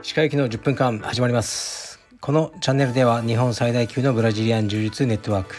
[0.00, 2.00] 歯科行きの10分間始まります。
[2.18, 5.56] このチャンネルでは日本最大級のブラジリアン柔術ネットワーク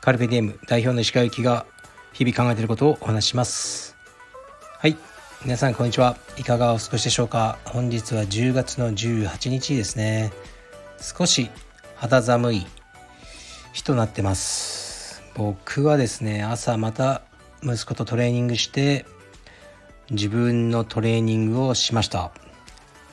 [0.00, 1.66] カルペディエム代表の石川行きが
[2.14, 3.94] 日々考えていることをお話しします。
[4.78, 4.96] はい。
[5.44, 6.16] 皆さんこんにちは。
[6.38, 7.58] いかがお過ごしでしょうか？
[7.66, 10.32] 本日は10月の18日ですね。
[11.02, 11.50] 少し
[11.96, 12.66] 肌寒い
[13.74, 15.22] 日となってます。
[15.34, 17.20] 僕はですね朝また
[17.64, 19.06] 息子とトレーニングして
[20.10, 22.30] 自分のトレーニングをしました。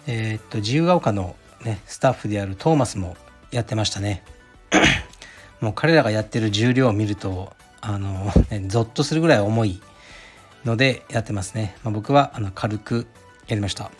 [0.07, 3.15] えー、っと自由が丘のねスタッフであるトーマスも
[3.51, 4.23] やってましたね。
[5.61, 9.81] もう彼らがやってる重量を見るとあの、ね、ゾッとするぐらい重い
[10.65, 13.07] のでやってますね、まあ、僕はあの軽く
[13.47, 13.91] やりました。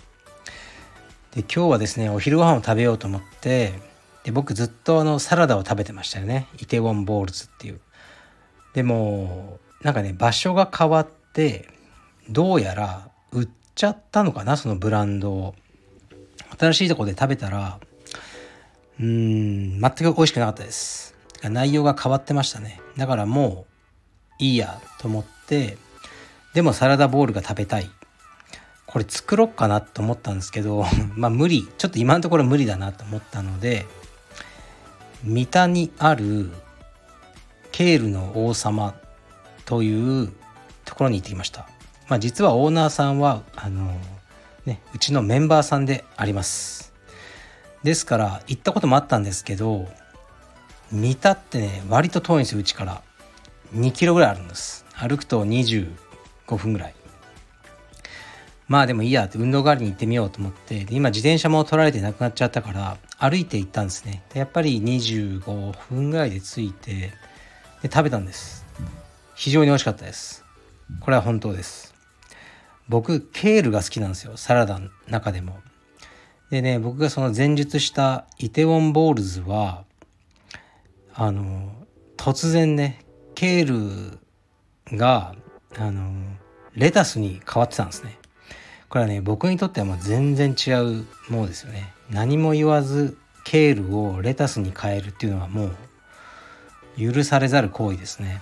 [1.34, 3.74] で今日はですねお昼ご飯を食べようと思って
[4.26, 6.48] で僕ずっとあのサラダを食べてましたよね。
[6.60, 7.80] イテウォンボールズっていう。
[8.74, 11.68] でもなんかね場所が変わって
[12.30, 15.56] どうやら売っちゃったのかなそのブランドを。
[16.60, 17.80] 新しいとこで食べたら
[19.00, 21.16] うーん全く美味しくなかったです。
[21.44, 22.82] 内容が変わってましたね。
[22.98, 23.66] だからも
[24.40, 25.78] ういいやと思って
[26.54, 27.90] でもサラダボールが食べたい。
[28.86, 31.68] これ作ろっかなと思ったんですけど まあ無理。
[31.78, 33.86] ちょっと今のところ無理だなと思ったので
[35.24, 36.52] 三田にある
[37.72, 38.94] ケールの王様
[39.66, 40.32] という
[40.86, 41.68] ところに行ってきました。
[42.08, 43.98] まあ、実はオーナーさんはあの、
[44.66, 46.94] ね、うちのメンバーさんであります。
[47.84, 49.88] ですから行ったこともあったんですけど
[50.92, 53.02] 三田ってね割と遠いんですようちから。
[53.74, 54.86] 2キロぐらいあるんです。
[54.94, 55.88] 歩くと25
[56.58, 56.96] 分ぐらい。
[58.68, 60.86] まあでもいいやって運動代わりに行ってみようと思って。
[60.90, 64.24] 今自転車も取られてなくなっちゃったから歩いて行ったんですね。
[64.34, 67.14] でやっぱり25分ぐらいで着いて
[67.82, 68.66] で食べたんです。
[69.36, 70.46] 非常に美味しかったです。
[71.00, 71.94] これは本当です。
[72.88, 74.36] 僕ケールが好きなんですよ。
[74.36, 75.60] サラダの中でも。
[76.50, 79.86] でね僕がその前述したイテウォンボールズは
[81.14, 81.72] あの
[82.18, 83.00] 突然ね
[83.36, 84.20] ケー
[84.92, 85.34] ルが
[85.78, 86.12] あの
[86.76, 88.18] レタスに変わってたんですね。
[88.90, 91.94] これはね僕にとってはもう全然違うものですよね。
[92.10, 98.42] 何も言わずケールをレタスに変えるっていうのはもう許されざる行為ですね。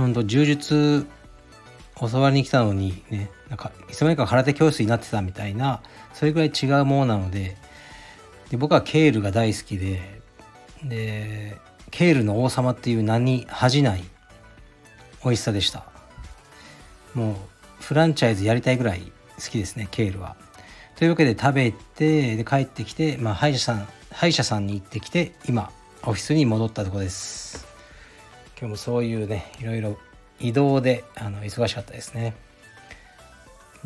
[0.00, 1.06] ほんと柔術
[1.98, 5.82] 教わりに来たのにねなんかいつの間にか空手教室になってたみたいな
[6.14, 7.56] それぐらい違うものなので
[8.50, 10.20] で僕はケールが大好きで
[10.84, 11.58] で
[11.90, 14.04] ケールの王様っていう名に恥じない
[15.24, 15.84] 美味しさでした。
[17.14, 17.34] もう
[17.82, 20.36] フランチャイズやりたいぐらい好きですねケールは。
[20.96, 25.70] というわけで食べてで帰ってきて、まあ、歯医者さん歯医者さんに行ってきて今
[26.04, 27.49] オフィスに戻ったとこです。
[28.60, 29.96] 今日もそういうねいろいろ
[30.38, 32.34] 移動であの忙しかったですね。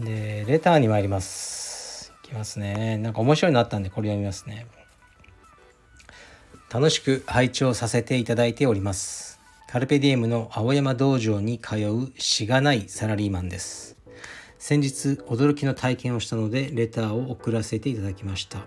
[0.01, 2.12] でレターに参ります。
[2.25, 2.99] いきますね。
[2.99, 4.67] なんか面白いのあったんでこれ読みますね。
[6.73, 9.39] 楽しく拝聴させていただいております。
[9.69, 13.97] カルペディエムの青山道場に通うしがないサラリーマンです。
[14.59, 18.59] 先日驚きの体験をしたのでレターを送らせていただきました。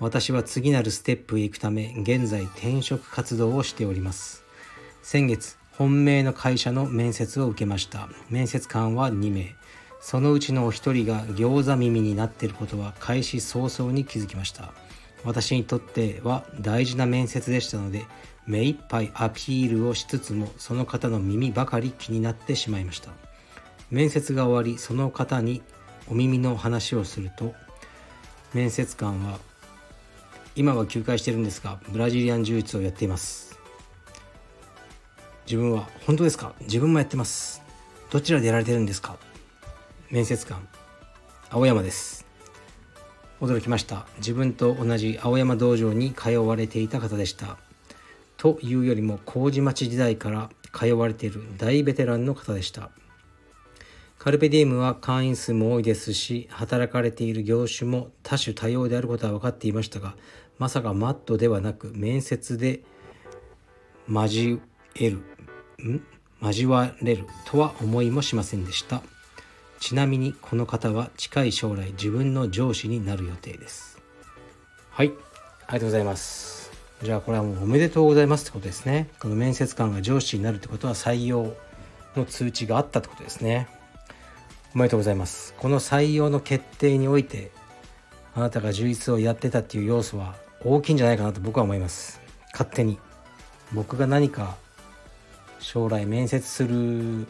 [0.00, 4.43] 私は次なるステップへ行くため現在転職活動をしております。
[5.04, 8.08] 先月本命の会社の面接を受けました。
[8.30, 9.54] 面接官は2名。
[10.00, 14.72] そのうちのお一人が餃子耳になっていることは開始早々に気づきました。
[15.22, 18.06] 私にとっては大事な面接でしたので
[18.46, 23.10] 目いっぱいアピールをしつつもその方の耳ばかり気になってしまいました。
[23.90, 25.60] 面接が終わりその方に
[26.08, 27.52] お耳の話をすると
[28.54, 29.38] 面接官は
[30.56, 33.53] 今は休会してるんですがブラジリアン柔術をやっています。
[35.46, 36.54] 自分は本当ですか？
[36.62, 37.62] 自分もやってます。
[38.10, 39.16] どちらでやられてるんですか？
[40.10, 40.66] 面接官
[41.50, 42.26] 青山です。
[43.40, 44.06] 驚きました。
[44.18, 47.58] 自分と同じ青山道場に通われていた方でした。
[48.36, 52.90] というよりも麹町時代から通われている大ベテランの方でした。
[54.18, 60.14] カルペディウムは会員数も多いですし働かれている業種も多種多様であることは分かっていましたが
[60.58, 62.80] まさかマットではなく面接で
[64.08, 64.62] 交
[64.94, 65.20] える
[66.40, 69.02] 交われるとは思いもしませんでした。
[69.80, 73.98] ちなみにこの方は近い将来自分の上司になる予定です。
[74.90, 75.12] はい。
[75.66, 76.70] ありがとうございます。
[77.02, 79.10] じゃあこれはもうおめでとうございますってことですね。
[79.18, 81.54] この面接官が上司になるってことは採用
[82.16, 83.68] の通知があったってことですね。
[84.74, 85.54] おめでとうございます。
[85.58, 87.50] この採用の決定において
[88.34, 90.34] あなたが充実をやってたっていう要素は
[90.64, 92.20] 大きいんじゃないかなと僕は思います。
[92.52, 92.98] 勝手に。
[93.72, 94.56] 僕が何か
[95.64, 97.26] 将来面接する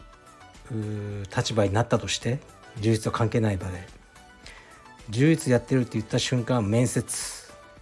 [1.35, 2.39] 立場になったとして
[2.81, 3.87] 充実と関係ない場で
[5.09, 7.05] 充実やってるって言った瞬間面接。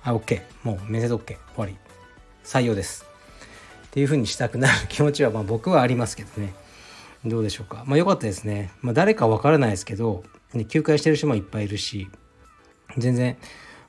[0.04, 1.76] あ OK もう面接 OK 終わり。
[2.44, 3.06] 採用です。
[3.88, 4.74] っていう風にしたくなる。
[4.90, 6.54] 気持ちはまあ僕はありますけどね。
[7.26, 7.84] どうでしょうか。
[7.88, 10.24] まあ良かったですね、まあ、誰かわからないですけど、
[10.54, 12.10] ね、休会してる人もいっぱいいるし
[12.98, 13.38] 全然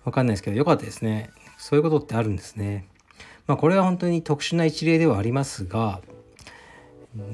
[0.05, 1.31] わかんないですけど良かったですね。
[1.59, 2.89] そういうことってあるんですね。
[3.49, 6.01] まあこれは本当に特殊な一例ではありますが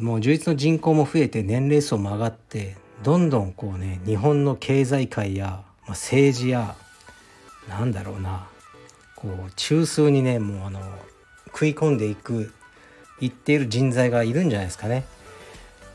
[0.00, 6.76] もう充実の人口も増えて年齢層も上がってどんどんこうね日本の経済界や、まあ、政治や
[7.68, 8.46] なんだろうな
[9.16, 10.80] こう中枢にねもうあの
[11.46, 12.52] 食い込んでいく
[13.20, 15.04] いっている人材がいるんじゃないですかね。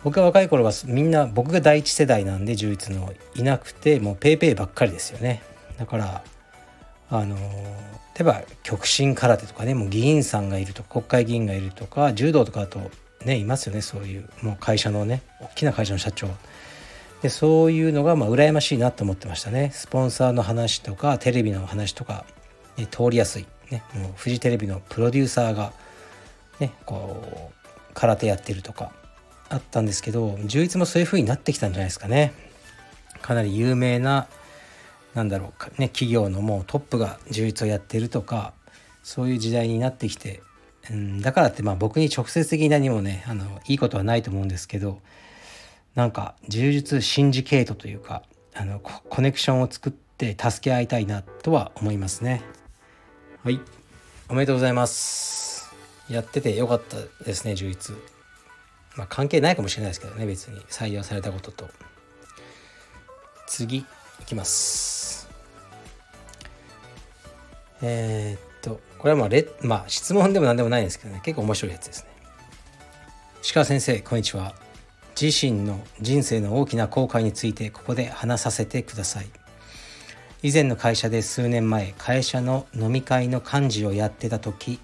[0.05, 5.41] 僕が若い頃はみんな僕が第一世代なんで充実のいなくてもう paypay ばっかりですよね
[5.79, 6.23] だから
[7.09, 12.91] あの例えば極真空手とかねもう議員さんがいるとか国会議員がいるとか柔道とかだと
[13.25, 16.29] ねいますよねそういうもう会社のね大きな会社の社長。
[17.21, 19.71] でそういうのがまあ羨ましいなと思ってましたね。
[19.73, 22.25] スポンサーの話とかテレビの話とか、
[22.77, 25.73] ね、通りやすい、ね、もうフジテレビのプロデューサーが、
[26.59, 28.91] ね、こう空手やってるとか
[29.49, 32.33] あったんですけど充実もそういう風になってきたんじゃないですかね。
[33.21, 34.27] かなり有名な
[35.15, 38.53] なんだろうかね企業のもうトップが充実をやってるとか
[39.01, 40.43] そういう時代になってきて
[40.91, 44.99] うん、だからってまあ僕に直接的に何もねあのいいことはないと思うんですけど
[45.95, 48.23] なんか充実シンジケートというか
[48.53, 52.41] あのコネクションを作って助け合いたいなとは思いますね。
[53.43, 53.59] はい。
[54.29, 55.73] おめでとうございます。
[56.09, 57.95] やっててよかったですね充実
[58.95, 60.59] まあ関係ないかもしれないですけどね別に。
[60.61, 61.69] 採用されたことと。
[63.47, 63.85] 次い
[64.25, 65.29] きます。
[67.81, 71.21] えー、とこれはまあレ、まあ、質問でも何でもないんですけどね。
[71.23, 72.09] 結構面白いやつですね。
[73.53, 74.55] 鹿先生こんにちは。
[75.19, 79.27] 自身の人生の大きな後悔についてここで話させてください。
[80.41, 84.79] 以前の会社で数年前会社の飲み会の幹事をやってた時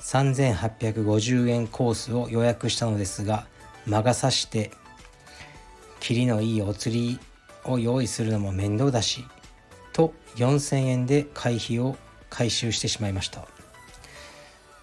[0.00, 3.46] 3850円コースを予約したのですが
[3.86, 4.72] 魔が差して
[6.00, 7.20] キリのいいお釣り
[7.64, 9.24] を用意するのも面倒だし
[9.92, 11.96] と4000円で会費を
[12.34, 13.46] 回収してしまいました。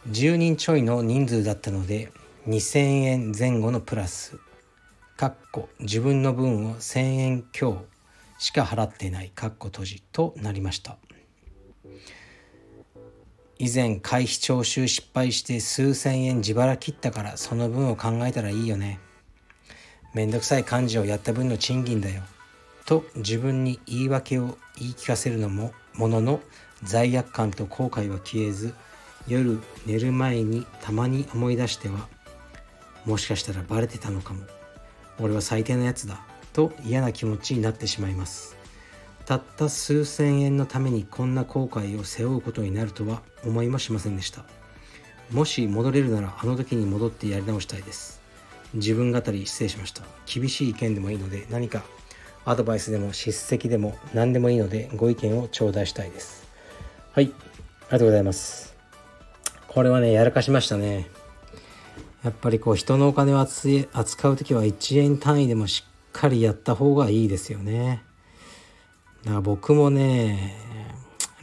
[0.10, 2.10] 10人ちょいの人数だったので
[2.48, 4.40] 2000円前後のプラス。
[5.18, 7.84] かっこ自分の分を1000円強
[8.40, 10.98] しか払っていないかっこ閉じとなりました。
[13.60, 19.00] 以前会費徴収失敗して数千円自腹切ったからその分を考えたらいいよね。
[20.14, 22.24] めんどくさい漢字をやった分の賃金だよ。
[22.86, 26.40] と自分に言い訳を言い聞かせるのもものの
[26.84, 28.74] 罪悪感と後悔は消えず
[29.28, 32.08] 夜寝る前にたまに思い出しては
[33.06, 34.42] もしかしたらバレてたのかも。
[35.20, 38.58] 俺は最低なやつだと嫌な気持ちになってしまいます。
[39.26, 44.44] たった数千円のためにこんな後悔を背負うことになるとは思いもしませんでした。
[45.32, 48.22] もし戻れるならあの時に戻ってやり直したいです。
[48.74, 50.04] 自分語り失礼しました。
[50.26, 51.84] 厳しい意見でもいいので何か
[52.46, 56.41] アドバイスでも叱責でも何でもいいのでご意見を頂戴したいです。
[57.14, 57.26] はい。
[57.26, 57.34] あり
[57.90, 58.74] がとうございます。
[59.68, 61.10] これはねやらかしましたね。
[62.24, 68.02] やっぱりこう人のお金を扱う時は1円単位でもしっかりやった方がいいですよね。
[69.26, 70.56] だから僕もね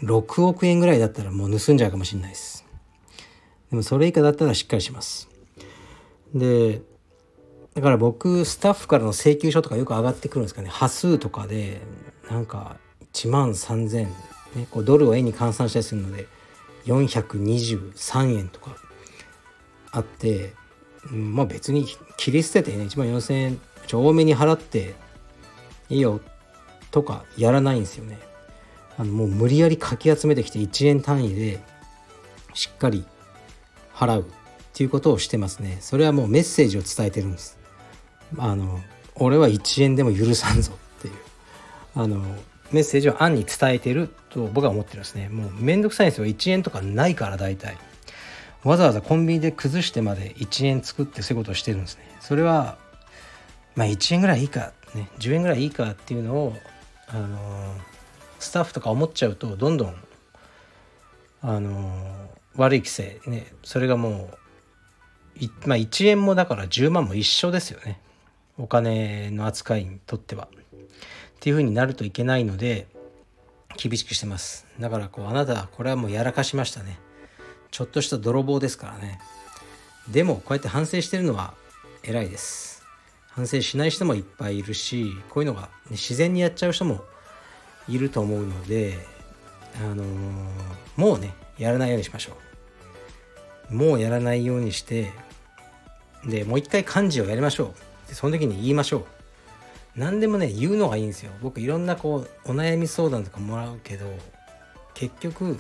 [0.01, 2.65] 6億円ぐらいだったらもう盗んじゃうかもしれないです。
[3.69, 5.29] でもそれ以下だったらしっかりします。
[6.35, 6.81] で
[7.75, 10.71] だから僕スタッフからの請求書とかよく上がってくるんですかね。
[10.71, 11.83] 端数とかで
[12.31, 12.79] なんか
[13.13, 14.07] 1万3000
[14.55, 16.27] ね、こうドルを円に換算したりするので
[16.87, 18.77] 423円とか
[19.91, 20.55] あって、
[21.11, 21.87] うんまあ別に
[22.17, 24.95] 切り捨ててね1万4000円ちょ多めに払って
[25.89, 26.21] いいよ
[26.91, 28.19] とかやらないんですよね。
[28.99, 31.61] あのもう無理やりかき集めてきて1円単位で
[32.53, 33.07] しっかり
[33.95, 34.25] 払うっ
[34.73, 35.79] ていうことをしてますね。
[35.81, 37.59] それはもうメッセージを伝えてるんです。
[38.37, 38.81] あの
[39.15, 41.15] 俺は1円でも許さんぞっていう
[41.95, 42.23] あの
[42.73, 45.29] メッセージを暗に伝えてると僕は思ってるんですね。
[45.29, 46.27] もうめんどくさいんですよ。
[46.27, 47.77] 1円とかないから大体。
[48.65, 52.03] わざわざコンビニで崩してまで1円作ってそういうことをしてるんですね。
[52.21, 52.77] それは、
[53.77, 56.57] まあ1円ぐらいいいか、ね、10円ぐらいいいかっていうのを、
[57.07, 57.79] あのー、
[58.39, 59.95] スタッフとか思っちゃうとどんどん、
[61.41, 64.31] あのー、悪い規制、ね、それがも
[65.41, 68.01] う、まあ1円もだから10万も一緒ですよね。
[68.59, 70.49] お金の扱いにとっては。
[71.39, 72.89] っていう風になるといけないので
[73.77, 74.67] 厳しくしてます。
[74.81, 76.99] だからこうあなたこれはもうやらかしましたね。
[77.71, 79.21] ちょっとした泥棒ですからね。
[80.11, 81.55] でもこうやって反省してるのは
[82.03, 82.83] 偉いです。
[83.29, 87.05] 反省しない人もいっぱいいるしこういうのが、ね、自然にやっちゃう人も
[87.89, 88.99] いると思うので
[89.77, 90.07] あのー、
[90.97, 92.33] もうねやらないようにしましょ
[93.71, 93.75] う。
[93.77, 95.13] もうやらないようにして
[96.27, 97.75] でもう一回漢字をやりましょ
[98.07, 98.09] う。
[98.09, 99.18] でその時に言いましょう。
[99.99, 101.33] 何でもね言うのがいいんですよ。
[101.43, 104.07] 僕いろんなこうお悩み相談とかもらうけど
[104.95, 105.59] 結局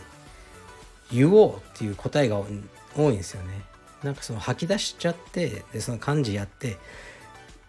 [1.12, 2.40] 言おうっていう答えが
[2.96, 3.62] 多いんですよね。
[4.04, 6.78] なんかその吐き出しちゃってでその漢字やって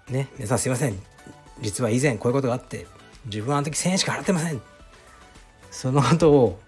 [0.10, 1.00] ね皆さんすいません。
[1.60, 2.86] 実は以前こういうことがあって
[3.26, 4.62] 自分はあの時1000円しか払ってません。
[5.72, 6.60] そのことを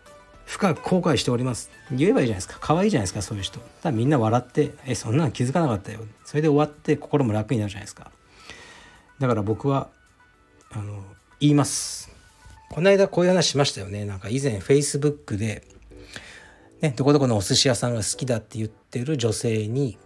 [0.48, 1.70] 深く後悔しております。
[1.92, 2.58] 言えばいいじゃないですか。
[2.60, 3.60] 可愛いじゃないですかそういう人。
[3.84, 8.10] ただみんな笑ってえそんなの気づかなかったよそれで終わって心も楽になるじゃないですか。
[9.22, 9.90] だから僕は
[10.72, 11.02] あの
[11.40, 12.12] 言います
[12.70, 15.64] この間こういう話しましたよねなんか以前 Facebook で
[16.82, 20.00] ね、どこどこのお寿司屋さんが好きだって言ってる女性に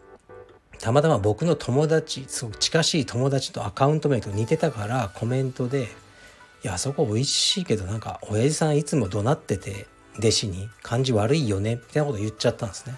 [0.79, 5.87] たまたま僕の友達すごく近しい友達とアカウント名と似てたからコメントで
[6.63, 9.87] 「いやあそこ美味しいけどなんか親父さんいつも怒鳴ってて
[10.19, 12.95] 弟子に感じ悪いよね」みたいなこと言っちゃったんですね。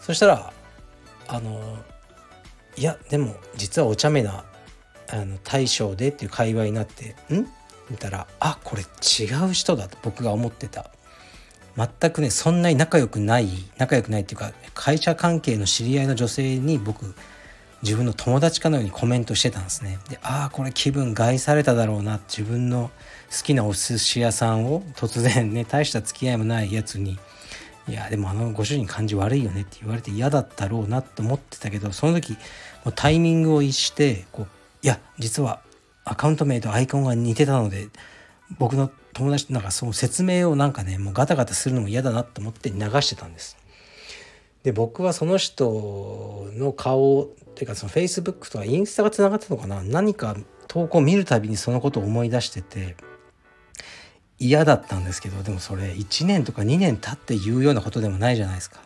[0.00, 0.52] そしたら
[1.28, 1.78] あの
[2.76, 4.44] いやでも実はお茶目な
[5.08, 7.46] あの大将でっていう会話になって「ん?」
[7.90, 10.90] 見たらあこれ違う人だと僕が思ってた
[11.76, 13.48] 全くねそんなに仲良くない
[13.78, 17.14] 仲良くないっていうか会社関係の知り合いの女性に僕
[17.82, 22.90] 自分の友達かのようにコメントしてたんですねでああこれ気分害されただろうな自分の
[23.30, 27.18] 好きなお寿司屋さんを突然ね大した付き合いもないやつに
[27.90, 32.34] いやでもあのご主人感じ悪いよねって言われて嫌だったろうなと思ってたけどその時
[32.84, 34.46] もうタイミングを逸してこう
[34.82, 35.60] いや実は
[36.04, 37.88] アカウント名とアイコンが似てたので
[38.60, 43.56] 僕の友達なんかその説明をなんかねもうガタガタするのも嫌だなと思って流してたんです。
[44.62, 49.82] で僕はその人の顔っていうかそのフェイスブックとかインスタがつながったのかな？
[49.82, 50.36] 何か
[50.68, 52.94] 投稿見るたびにそのことを思い出してて
[54.40, 58.80] 嫌だったんですけどでもそれ1年とか2年経って言うようなことでもないじゃないですか。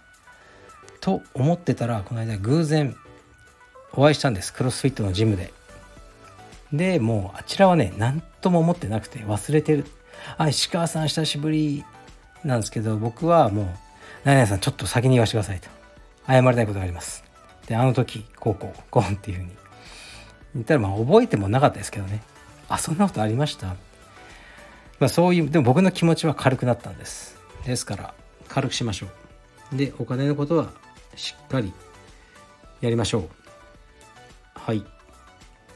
[1.00, 2.96] と思ってたらこの間偶然
[3.92, 4.52] お会いしたんです。
[4.52, 5.52] クロスフィットのジムで。
[6.73, 9.87] でもうあちらはね何とも思ってなくて忘れてる。
[10.37, 11.84] あ石川さん久しぶり。
[12.44, 13.66] なんですけど僕はもう
[14.25, 15.68] 何々さんちょっと先に言わせてくださいと。
[16.26, 17.25] 謝りたいことがあります。
[17.66, 19.50] であの時こうこうこうっていうふうに。
[20.54, 22.23] 言ったらまあ覚えてもなかったですけどね。
[22.68, 23.76] あそんなことありました？
[25.04, 27.37] まあそういうでも僕の気持ちは軽くなったんです。
[27.66, 28.14] ですから
[28.49, 29.06] 軽くしましょ
[29.70, 29.76] う。
[29.76, 30.73] でお金のことは
[31.14, 31.75] しっかり
[32.80, 33.28] やりましょう。
[34.54, 34.78] はい。
[34.78, 34.84] う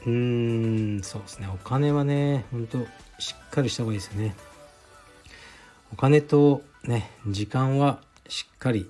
[0.07, 1.47] ーんそうですね。
[1.53, 2.79] お金はねほんと
[3.19, 4.33] しっかりした方がいいですよね。
[5.93, 8.89] お金とね時間はしっかり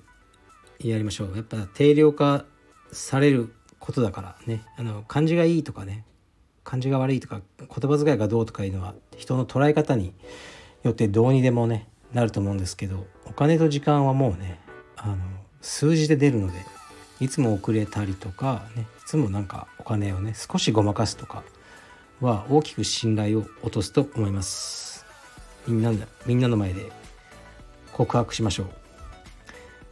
[0.82, 1.36] やりましょう。
[1.36, 2.46] やっぱ定量化
[2.92, 4.62] されることだからね。
[4.78, 6.06] あの漢字がいいとかね。
[6.70, 10.14] 漢字が悪いとか言葉遣いがどうとかいうのは人の捉え方に
[10.84, 14.60] よってどうにでもねなると思うんですけどお金と時間はもうね
[14.96, 15.16] あの
[15.60, 16.64] 数字で出るので
[17.18, 21.42] いつも遅れたりとかねいつもなんかお金をね少しごまかすとか
[22.20, 25.04] は大きく信頼を落とすと思います。
[25.66, 25.90] みんな
[26.24, 26.92] みんなの前で
[27.92, 28.66] 告白しましょう。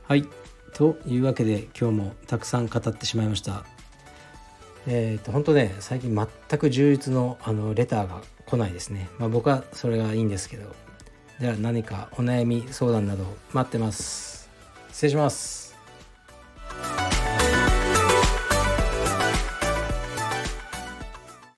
[0.06, 0.28] はい。
[0.74, 3.64] というわけで今日もたくさん語ってしまいました。
[4.88, 9.08] えっ、ー、と本当ね最近全く充実のあのレターが来ないですね。
[9.18, 10.74] まあ僕はそれがいいんですけど。
[11.40, 14.50] じゃあ何かお悩み相談など待ってます。
[14.90, 15.67] 失礼します。